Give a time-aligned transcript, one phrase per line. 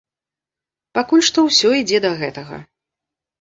[0.99, 2.57] Пакуль што ўсё ідзе да гэтага.